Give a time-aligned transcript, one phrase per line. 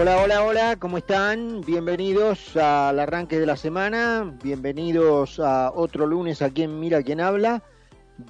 [0.00, 1.60] Hola, hola, hola, ¿cómo están?
[1.60, 7.62] Bienvenidos al arranque de la semana, bienvenidos a otro lunes aquí en Mira quién habla.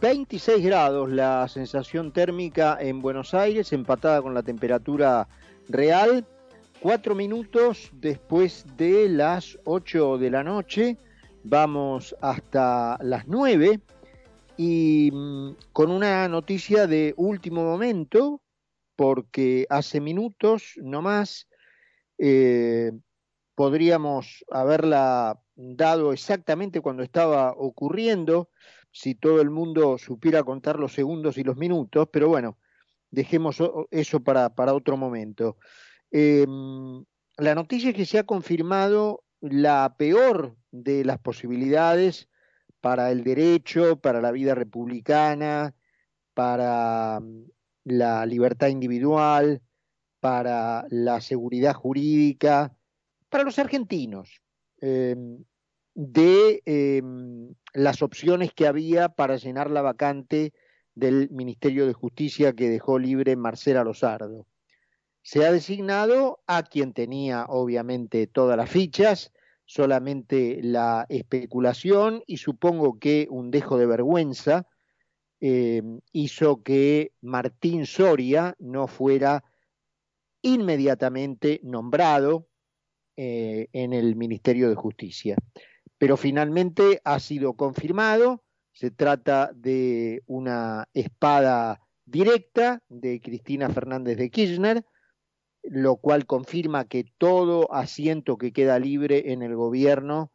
[0.00, 5.28] 26 grados la sensación térmica en Buenos Aires, empatada con la temperatura
[5.68, 6.26] real.
[6.80, 10.96] Cuatro minutos después de las 8 de la noche,
[11.44, 13.78] vamos hasta las 9
[14.56, 18.40] y mm, con una noticia de último momento,
[18.96, 21.46] porque hace minutos nomás
[22.22, 22.92] eh,
[23.54, 28.50] podríamos haberla dado exactamente cuando estaba ocurriendo,
[28.92, 32.58] si todo el mundo supiera contar los segundos y los minutos, pero bueno,
[33.10, 35.56] dejemos eso para, para otro momento.
[36.10, 37.04] Em,
[37.38, 42.28] la noticia es que se ha confirmado la peor de las posibilidades
[42.80, 45.74] para el derecho, para la vida republicana,
[46.34, 47.44] para mm,
[47.84, 49.62] la libertad individual,
[50.20, 52.76] para la seguridad jurídica,
[53.28, 54.42] para los argentinos,
[54.80, 55.44] em,
[55.94, 60.52] de em, las opciones que había para llenar la vacante
[60.94, 64.46] del Ministerio de Justicia que dejó libre Marcela Lozardo.
[65.22, 69.32] Se ha designado a quien tenía obviamente todas las fichas,
[69.64, 74.66] solamente la especulación y supongo que un dejo de vergüenza
[75.40, 79.44] em, hizo que Martín Soria no fuera
[80.42, 82.48] inmediatamente nombrado
[83.16, 85.36] eh, en el Ministerio de Justicia.
[85.98, 94.30] Pero finalmente ha sido confirmado, se trata de una espada directa de Cristina Fernández de
[94.30, 94.84] Kirchner,
[95.62, 100.32] lo cual confirma que todo asiento que queda libre en el gobierno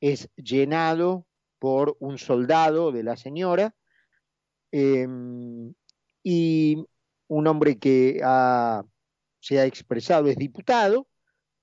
[0.00, 1.26] es llenado
[1.58, 3.74] por un soldado de la señora
[4.70, 5.74] em,
[6.22, 6.84] y
[7.26, 8.84] un hombre que ha
[9.40, 11.08] se ha expresado, es diputado,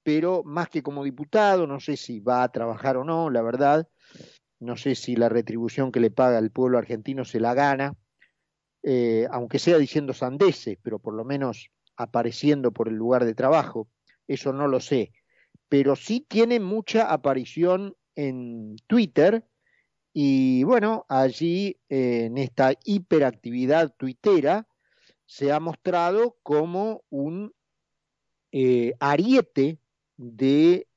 [0.04, 3.88] pero más que como diputado, no sé si va a trabajar o no, la verdad,
[4.60, 7.96] no sé si la retribución que le paga el pueblo argentino se la gana,
[8.84, 13.90] eh, aunque sea diciendo sandeces, pero por lo menos apareciendo por el lugar de trabajo,
[14.28, 15.12] eso no lo sé,
[15.70, 19.46] pero sí tiene mucha aparición en Twitter
[20.14, 24.68] y bueno, allí eh, en esta hiperactividad tuitera
[25.26, 27.54] se ha mostrado como un
[28.52, 29.80] eh, ariete
[30.18, 30.88] de,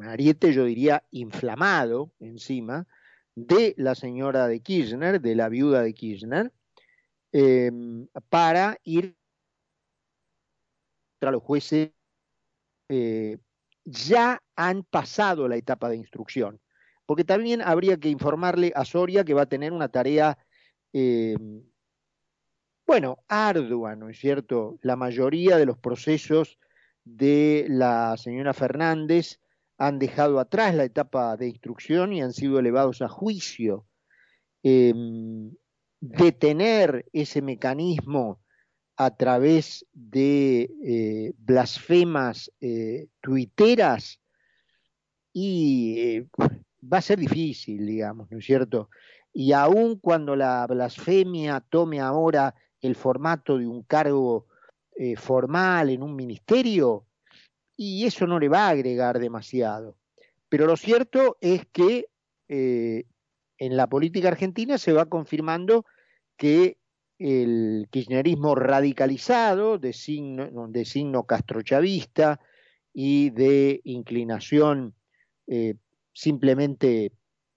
[0.00, 2.86] ariete yo diría inflamado encima,
[3.34, 6.52] de la señora de Kirchner, de la viuda de Kirchner,
[7.32, 9.16] em, para ir
[11.14, 11.90] contra los jueces
[12.88, 13.38] eh,
[13.84, 16.60] ya han pasado la etapa de instrucción.
[17.06, 20.38] Porque también habría que informarle a Soria que va a tener una tarea,
[20.92, 21.62] em,
[22.86, 24.78] bueno, ardua, ¿no es cierto?
[24.82, 26.58] La mayoría de los procesos
[27.16, 29.40] de la señora Fernández
[29.78, 33.86] han dejado atrás la etapa de instrucción y han sido elevados a juicio.
[34.62, 35.52] Em,
[36.00, 38.40] detener ese mecanismo
[38.96, 44.20] a través de eh, blasfemas eh, tuiteras
[45.32, 46.28] y eh,
[46.82, 48.90] va a ser difícil, digamos, ¿no es cierto?
[49.32, 54.46] Y aun cuando la blasfemia tome ahora el formato de un cargo
[55.02, 57.06] eh, formal en un ministerio
[57.74, 59.96] y eso no le va a agregar demasiado.
[60.50, 62.08] Pero lo cierto es que
[62.48, 63.06] eh,
[63.56, 65.86] en la política argentina se va confirmando
[66.36, 66.76] que
[67.18, 72.38] el kirchnerismo radicalizado de signo, de castrochavista
[72.92, 74.94] y de inclinación
[75.46, 75.76] eh,
[76.12, 77.12] simplemente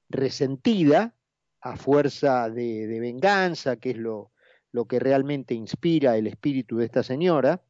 [0.07, 1.13] resentida
[1.59, 4.32] a fuerza de venganza, que es lo,
[4.73, 7.63] lo que realmente inspira el espíritu de esta señora,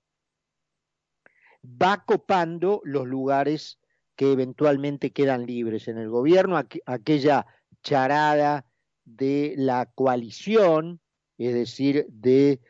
[1.64, 3.78] va copando los lugares
[4.16, 7.46] que eventualmente quedan libres en el gobierno, aquella
[7.84, 8.66] charada
[9.06, 11.02] de la coalición,
[11.38, 12.62] es decir, de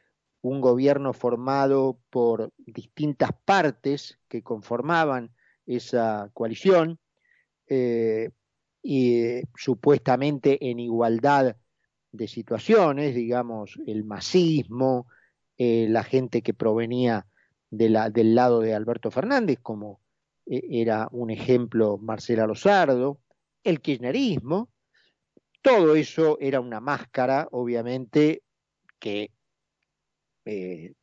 [0.42, 5.34] un gobierno formado por distintas partes que conformaban
[5.66, 7.00] esa coalición,
[7.68, 8.32] eh,
[8.82, 11.56] y eh, supuestamente en igualdad
[12.14, 15.08] de situaciones, digamos, el masismo,
[15.58, 17.26] eh, la gente que provenía
[17.70, 20.00] del lado de Alberto Fernández, como
[20.46, 23.20] eh, era un ejemplo Marcela Lozardo,
[23.64, 24.70] el kirchnerismo,
[25.62, 28.44] todo eso era una máscara, obviamente,
[29.00, 29.32] que
[30.46, 30.94] eh,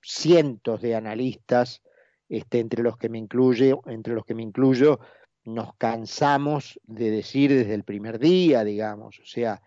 [0.00, 1.82] cientos de analistas,
[2.28, 5.00] este, entre los que me incluyo, entre los que me incluyo,
[5.44, 9.60] nos cansamos de decir desde el primer día, digamos, o sea,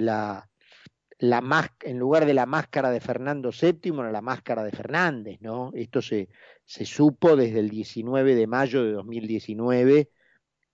[0.00, 5.70] en lugar de la máscara de Fernando VII, era la máscara de Fernández, ¿no?
[5.74, 6.28] Esto se,
[6.64, 10.10] se supo desde el 19 de mayo de 2019,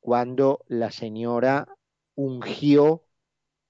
[0.00, 1.68] cuando la señora
[2.14, 3.04] ungió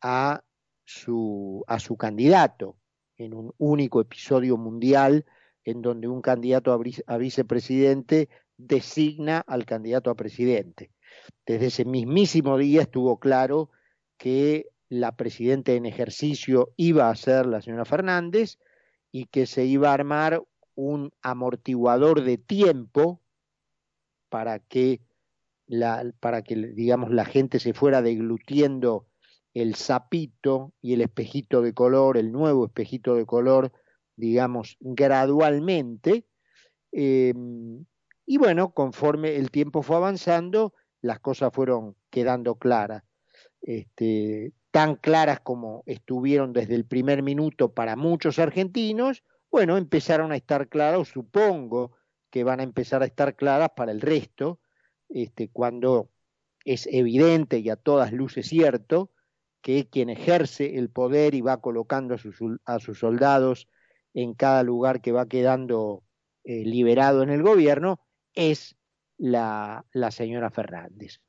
[0.00, 0.43] a
[0.84, 2.76] su, a su candidato
[3.16, 5.25] en un único episodio mundial
[5.64, 10.90] en donde un candidato a, vicepresidente designa al candidato a presidente.
[11.46, 13.70] Desde ese mismísimo día estuvo claro
[14.16, 18.59] que la presidenta en ejercicio iba a ser la señora Fernández
[19.11, 20.43] y que se iba a armar
[20.75, 23.23] un amortiguador de tiempo
[24.29, 25.00] para que
[25.67, 29.06] la, para que digamos la gente se fuera deglutiendo
[29.55, 33.73] el sapito y el espejito de color, el nuevo espejito de color,
[34.17, 36.27] digamos, gradualmente.
[36.91, 37.87] Em,
[38.27, 43.05] y bueno, conforme el tiempo fue avanzando, las cosas fueron quedando claras.
[43.62, 50.37] Este, tan claras como estuvieron desde el primer minuto para muchos argentinos, bueno, empezaron a
[50.37, 51.93] estar claras, supongo
[52.31, 54.61] que van a empezar a estar claras para el resto,
[55.11, 56.11] este, cuando
[56.65, 59.11] es evidente y a todas luces cierto
[59.61, 63.69] que quien ejerce el poder y va colocando a sus, a sus soldados
[64.15, 66.03] en cada lugar que va quedando
[66.45, 68.01] eh, liberado en el gobierno
[68.35, 68.75] es
[69.19, 71.21] la, la señora Fernández.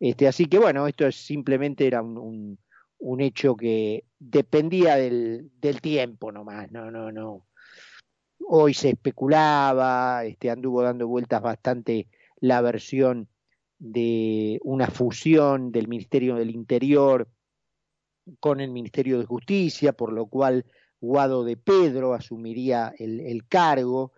[0.00, 2.58] Este, así que bueno, esto es, simplemente era un,
[3.20, 7.46] hecho que dependía del, del, tiempo nomás, no, no, no.
[8.48, 12.08] Hoy se especulaba, este, anduvo dando vueltas bastante
[12.40, 13.28] la versión
[13.78, 17.28] de una fusión del Ministerio del Interior
[18.40, 20.66] con el Ministerio de Justicia, por lo cual
[21.00, 24.12] Guado de Pedro asumiría el, cargo,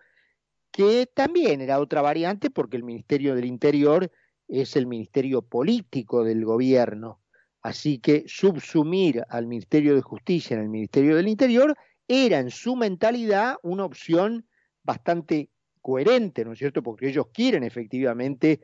[0.71, 4.11] que también era otra variante porque el Ministerio del Interior
[4.47, 7.18] es el ministerio político del gobierno.
[7.61, 11.75] Así que subsumir al Ministerio de Justicia en el Ministerio del Interior
[12.07, 14.47] era en su mentalidad una opción
[14.83, 15.49] bastante
[15.81, 16.81] coherente, ¿no es cierto?
[16.81, 18.61] Porque ellos quieren efectivamente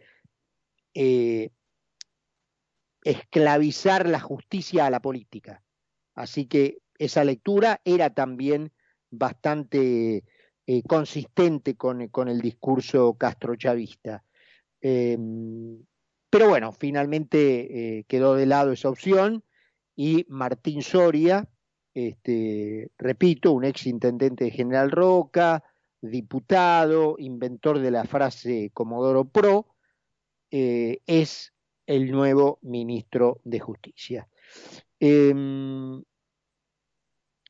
[0.94, 1.50] eh,
[3.04, 5.62] esclavizar la justicia a la política.
[6.16, 8.72] Así que esa lectura era también
[9.12, 10.24] bastante
[10.66, 14.24] eh, consistente con, el discurso castrochavista.
[14.82, 15.84] Em,
[16.38, 19.42] pero bueno, finalmente eh, quedó de lado esa opción
[19.96, 21.48] y Martín Soria,
[21.94, 25.64] este, repito, un ex intendente de General Roca,
[26.02, 29.78] diputado, inventor de la frase Comodoro Pro,
[30.52, 31.54] eh, es
[31.88, 34.28] el nuevo ministro de Justicia.
[35.00, 36.04] Em,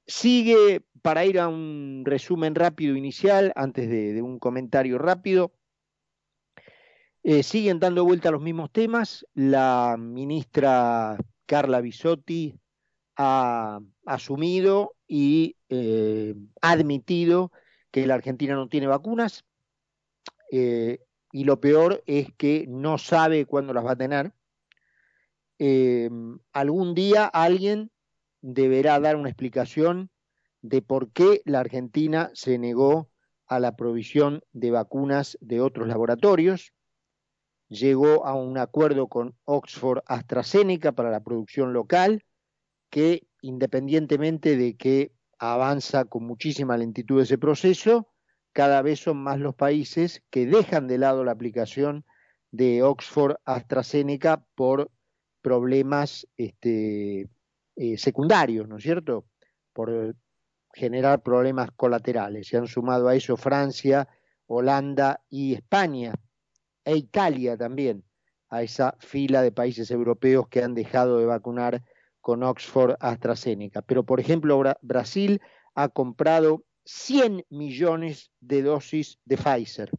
[0.06, 5.54] sigue, para ir a un resumen rápido inicial, antes de, un comentario rápido,
[7.27, 9.25] eh, siguen dando vuelta a los mismos temas.
[9.33, 11.18] La ministra
[11.48, 12.60] Carla Bisotti
[13.18, 17.51] ha asumido y eh, admitido
[17.89, 19.44] que la Argentina no tiene vacunas.
[20.51, 21.00] Eh,
[21.31, 24.31] y lo peor es que no sabe cuándo las va a tener.
[25.57, 26.12] Eh,
[26.54, 27.89] algún día alguien
[28.42, 30.12] deberá dar una explicación
[30.62, 33.10] de por qué la Argentina se negó
[33.48, 36.75] a la provisión de vacunas de otros laboratorios,
[37.68, 42.24] llegó a un acuerdo con Oxford AstraZeneca para la producción local,
[42.90, 48.07] que independientemente de que avanza con muchísima lentitud ese proceso,
[48.54, 52.06] cada vez son más los países que dejan de lado la aplicación
[52.52, 54.90] de Oxford AstraZeneca por
[55.42, 57.30] problemas este,
[57.76, 59.26] eh, secundarios, ¿no es cierto?
[59.74, 60.16] Por
[60.74, 62.48] generar problemas colaterales.
[62.48, 64.07] Se han sumado a eso Francia,
[64.48, 66.14] Holanda y España,
[66.85, 68.04] e Italia también,
[68.49, 71.83] a esa fila de países europeos que han dejado de vacunar
[72.21, 73.81] con Oxford AstraZeneca.
[73.81, 75.42] Pero, por ejemplo, Brasil
[75.73, 79.92] ha comprado 100 millones de dosis de Pfizer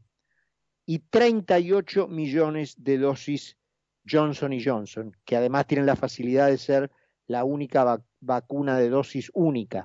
[0.86, 3.56] y 38 millones de dosis
[4.08, 6.90] Johnson y Johnson, que además tienen la facilidad de ser
[7.26, 9.84] la única vacuna de dosis única.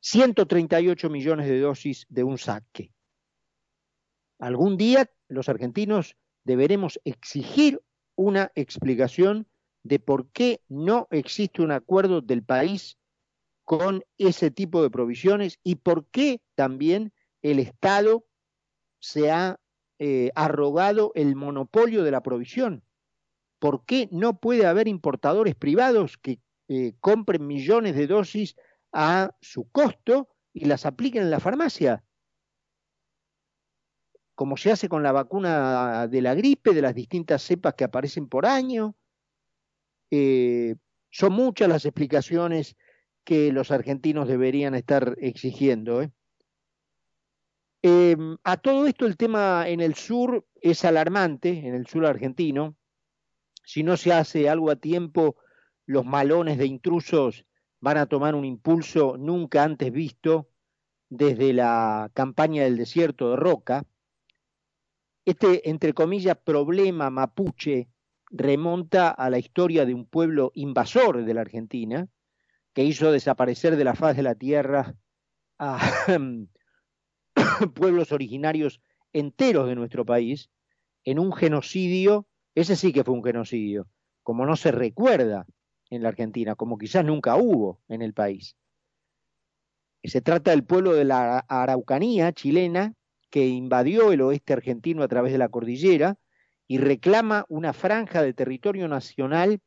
[0.00, 2.91] 138 millones de dosis de un saque.
[4.42, 7.80] Algún día los argentinos deberemos exigir
[8.16, 9.46] una explicación
[9.84, 12.98] de por qué no existe un acuerdo del país
[13.62, 18.26] con ese tipo de provisiones y por qué también el Estado
[18.98, 19.60] se ha
[20.00, 22.82] eh, arrogado el monopolio de la provisión.
[23.60, 28.56] ¿Por qué no puede haber importadores privados que eh, compren millones de dosis
[28.90, 32.02] a su costo y las apliquen en la farmacia?
[34.34, 38.28] Como se hace con la vacuna de la gripe, de las distintas cepas que aparecen
[38.28, 38.96] por año.
[40.10, 40.76] Eh,
[41.10, 42.76] son muchas las explicaciones
[43.24, 46.02] que los argentinos deberían estar exigiendo.
[46.02, 46.10] ¿eh?
[47.82, 52.76] Em, a todo esto el tema en el sur es alarmante, en el sur argentino.
[53.64, 55.36] Si no se hace algo a tiempo,
[55.86, 57.44] los malones de intrusos
[57.80, 60.48] van a tomar un impulso nunca antes visto
[61.08, 63.84] desde la campaña del desierto de Roca.
[65.24, 67.88] Este, entre comillas, problema mapuche
[68.30, 72.08] remonta a la historia de un pueblo invasor de la Argentina,
[72.72, 74.96] que hizo desaparecer de la faz de la tierra
[75.58, 75.78] a
[77.74, 78.80] pueblos originarios
[79.12, 80.50] enteros de nuestro país
[81.04, 83.88] en un genocidio, ese sí que fue un genocidio,
[84.22, 85.46] como no se recuerda
[85.90, 88.56] en la Argentina, como quizás nunca hubo en el país.
[90.02, 92.94] Se trata del pueblo de la Araucanía chilena
[93.32, 96.18] que invadió el oeste argentino a través de la cordillera
[96.68, 99.62] y reclama una franja de territorio nacional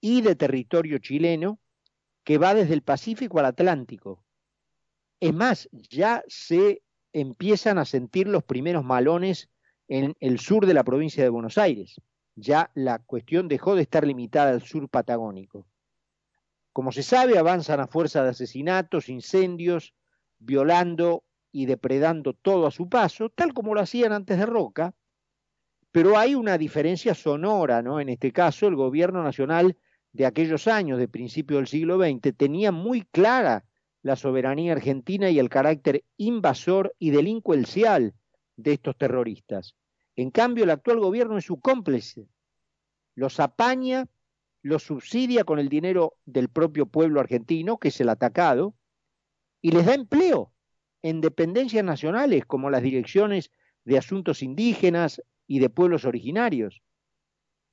[0.00, 1.60] y de territorio chileno
[2.24, 4.24] que va desde el Pacífico al Atlántico.
[5.20, 9.50] Es más, ya se empiezan a sentir los primeros malones
[9.86, 12.00] en el sur de la provincia de Buenos Aires.
[12.36, 15.66] Ya la cuestión dejó de estar limitada al sur patagónico.
[16.72, 19.94] Como se sabe, avanzan a fuerza de asesinatos, incendios,
[20.38, 24.94] violando y depredando todo a su paso, tal como lo hacían antes de Roca,
[25.92, 28.00] pero hay una diferencia sonora, ¿no?
[28.00, 29.76] En este caso, el gobierno nacional
[30.12, 33.66] de aquellos años, de principio del siglo XX, tenía muy clara
[34.02, 38.14] la soberanía argentina y el carácter invasor y delincuencial
[38.56, 39.76] de estos terroristas.
[40.16, 42.26] En cambio, el actual gobierno es su cómplice.
[43.14, 44.08] Los apaña
[44.62, 48.74] lo subsidia con el dinero del propio pueblo argentino, que es el atacado,
[49.60, 50.51] y les da empleo
[51.02, 53.50] en dependencias nacionales como las direcciones
[53.84, 56.82] de asuntos indígenas y de pueblos originarios.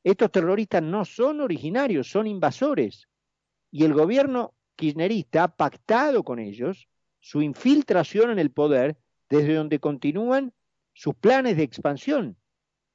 [0.03, 3.07] Estos terroristas no son originarios, son invasores.
[3.71, 6.87] Y el gobierno kirchnerista ha pactado con ellos
[7.19, 8.97] su infiltración en el poder
[9.29, 10.53] desde donde continúan
[10.93, 12.37] sus planes de expansión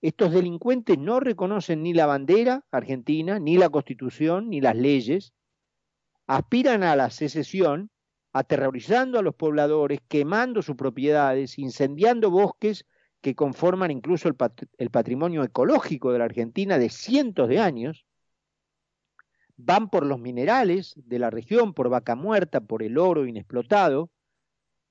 [0.04, 5.32] estos delincuentes no reconocen ni la bandera argentina, ni la constitución, ni las leyes.
[6.26, 7.90] Aspiran a la secesión,
[8.34, 12.84] aterrorizando a los pobladores, quemando sus propiedades, incendiando bosques
[13.20, 18.04] que conforman incluso el, patrimonio ecológico de la Argentina de cientos de años.
[19.56, 24.10] Van por los minerales de la región, por vaca muerta, por el oro inexplotado.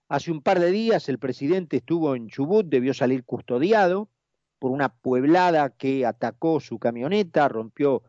[0.07, 4.09] Hace un par de días el presidente estuvo en Chubut, debió salir custodiado
[4.57, 8.03] por una pueblada que atacó su camioneta, rompió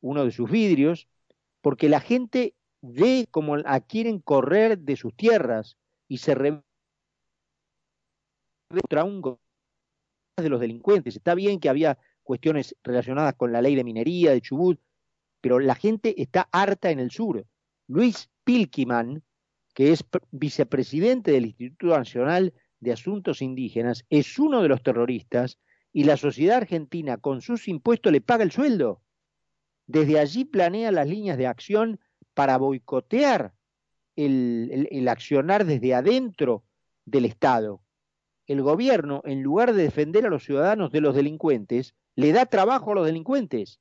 [0.00, 1.08] uno de sus vidrios,
[1.62, 5.76] porque la gente ve como la quieren correr de sus tierras
[6.08, 6.62] y se re
[8.68, 9.38] contra un
[10.36, 11.16] de los delincuentes.
[11.16, 14.80] Está bien que había cuestiones relacionadas con la ley de minería de Chubut,
[15.40, 17.44] pero la gente está harta en el sur.
[17.86, 19.22] Luis Pilkiman,
[19.74, 25.58] que es vicepresidente del Instituto Nacional de Asuntos Indígenas, es uno de los terroristas
[25.92, 29.02] y la sociedad argentina con sus impuestos le paga el sueldo.
[29.86, 31.98] Desde allí planea las líneas de acción
[32.38, 33.52] para boicotear
[34.14, 36.62] el, accionar desde adentro
[37.04, 37.82] del Estado.
[38.46, 42.92] El gobierno, en lugar de defender a los ciudadanos de los delincuentes, le da trabajo
[42.92, 43.80] a los delincuentes.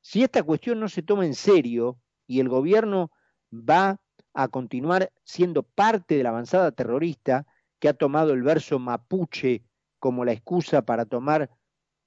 [0.00, 3.10] Si esta cuestión no se toma en serio y el gobierno
[3.52, 4.00] va
[4.32, 7.46] a continuar siendo parte de la avanzada terrorista
[7.80, 9.62] que ha tomado el verso mapuche
[9.98, 11.50] como la excusa para tomar,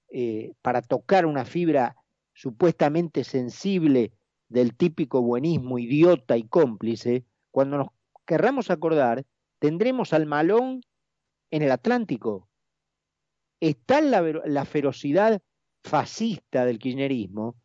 [0.10, 1.98] eh, para tocar una fibra
[2.34, 4.12] supuestamente sensible
[4.52, 7.88] del típico buenismo idiota y cómplice, cuando nos
[8.26, 9.26] querramos acordar,
[9.60, 10.82] tendremos al malón
[11.52, 12.50] en el Atlántico.
[13.62, 15.42] Está la, la ferocidad
[15.84, 17.56] fascista del kirchnerismo,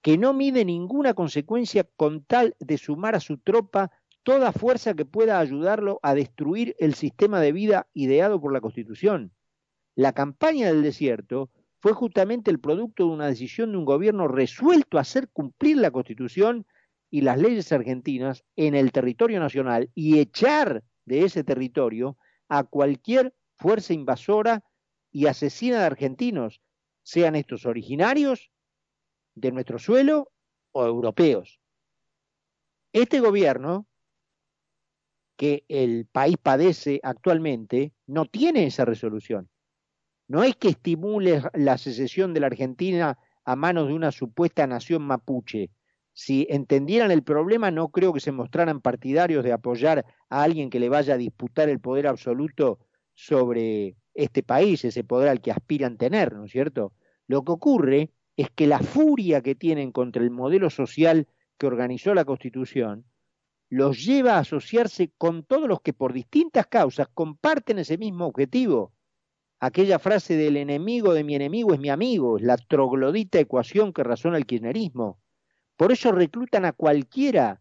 [0.00, 3.90] que no mide ninguna consecuencia con tal de sumar a su tropa
[4.22, 9.32] toda fuerza que pueda ayudarlo a destruir el sistema de vida ideado por la Constitución.
[9.94, 11.50] La campaña del desierto
[11.80, 15.90] fue justamente el producto de una decisión de un gobierno resuelto a hacer cumplir la
[15.90, 16.66] Constitución
[17.10, 22.18] y las leyes argentinas en el territorio nacional y echar de ese territorio
[22.48, 24.62] a cualquier fuerza invasora
[25.10, 26.60] y asesina de argentinos,
[27.02, 28.50] sean estos originarios
[29.34, 30.30] de nuestro suelo
[30.72, 31.60] o europeos.
[32.92, 33.86] Este gobierno
[35.36, 39.48] que el país padece actualmente no tiene esa resolución
[40.30, 45.02] no es que estimule la secesión de la Argentina a manos de una supuesta nación
[45.02, 45.70] mapuche.
[46.12, 50.78] Si entendieran el problema, no creo que se mostraran partidarios de apoyar a alguien que
[50.78, 52.78] le vaya a disputar el poder absoluto
[53.12, 56.92] sobre este país, ese poder al que aspiran tener, ¿no es cierto?
[57.26, 61.26] Lo que ocurre es que la furia que tienen contra el modelo social
[61.58, 63.04] que organizó la Constitución
[63.68, 68.92] los lleva a asociarse con todos los que por distintas causas comparten ese mismo objetivo.
[69.62, 74.02] Aquella frase del enemigo de mi enemigo es mi amigo, es la troglodita ecuación que
[74.02, 75.20] razona el kirchnerismo.
[75.76, 77.60] Por eso reclutan a cualquiera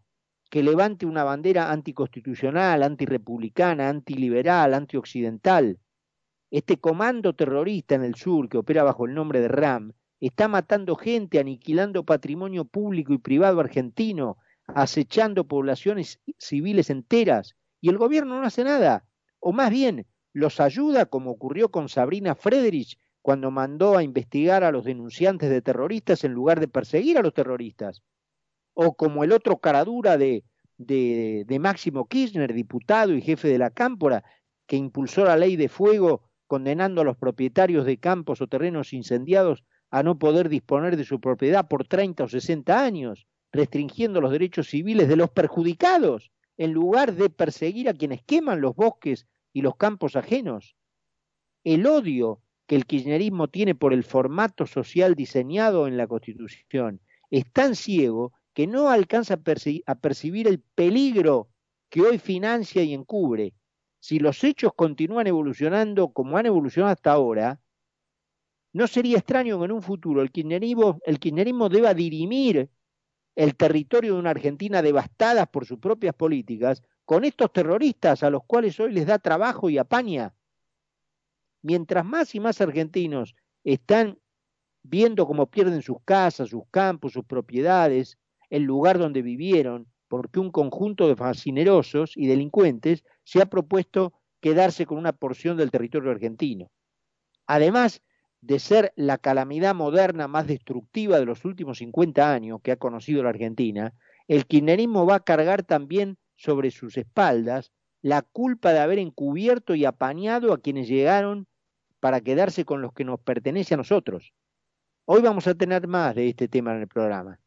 [0.50, 5.78] que levante una bandera anticonstitucional, antirepublicana, antiliberal, antioccidental.
[6.50, 9.92] Este comando terrorista en el sur, que opera bajo el nombre de RAM,
[10.22, 14.38] está matando gente, aniquilando patrimonio público y privado argentino,
[14.68, 19.04] acechando poblaciones civiles enteras, y el gobierno no hace nada,
[19.40, 24.72] o más bien los ayuda como ocurrió con Sabrina Frederich cuando mandó a investigar a
[24.72, 28.02] los denunciantes de terroristas en lugar de perseguir a los terroristas,
[28.74, 30.44] o como el otro caradura de,
[30.78, 34.24] de, de Máximo Kirchner, diputado y jefe de la Cámpora,
[34.66, 39.64] que impulsó la ley de fuego condenando a los propietarios de campos o terrenos incendiados
[39.92, 44.70] a no poder disponer de su propiedad por 30 o 60 años, restringiendo los derechos
[44.70, 49.76] civiles de los perjudicados, en lugar de perseguir a quienes queman los bosques y los
[49.76, 50.76] campos ajenos.
[51.64, 57.02] El odio que el kirchnerismo tiene por el formato social diseñado en la Constitución
[57.32, 59.36] es tan ciego que no alcanza
[59.86, 61.50] a, percibir el peligro
[61.90, 63.54] que hoy financia y encubre
[64.00, 67.60] si los hechos continúan evolucionando como han evolucionado hasta ahora,
[68.72, 72.70] no sería extraño que en un futuro el kirchnerismo, el kirchnerismo deba dirimir
[73.36, 78.44] el territorio de una Argentina devastada por sus propias políticas con estos terroristas a los
[78.46, 80.36] cuales hoy les da trabajo y apaña.
[81.64, 84.20] Mientras más y más argentinos están
[84.84, 88.20] viendo cómo pierden sus casas, sus campos, sus propiedades,
[88.52, 94.86] el lugar donde vivieron, porque un conjunto de fascinerosos y delincuentes se ha propuesto quedarse
[94.86, 96.70] con una porción del territorio argentino.
[97.48, 98.04] Además
[98.42, 103.24] de ser la calamidad moderna más destructiva de los últimos 50 años que ha conocido
[103.24, 103.96] la Argentina,
[104.28, 107.72] el kirchnerismo va a cargar también sobre sus espaldas
[108.02, 111.48] la culpa de haber encubierto y apañado a quienes llegaron
[112.00, 114.32] para quedarse con los que nos pertenece a nosotros.
[115.04, 117.42] Hoy vamos a tener más de este tema en el programa.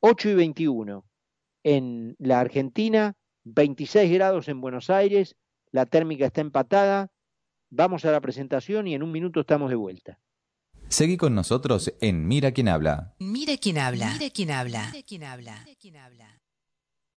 [0.00, 1.04] 8 y 21
[1.62, 5.36] en la Argentina, 26 grados en Buenos Aires,
[5.70, 7.10] la térmica está empatada.
[7.68, 10.18] Vamos a la presentación y en un minuto estamos de vuelta.
[10.88, 13.14] Seguí con nosotros en Mira quién habla.
[13.18, 14.12] Mira quién habla.
[14.12, 14.90] Mira quién habla.
[14.92, 15.62] Mira quién habla.
[15.64, 16.35] Mira quién habla.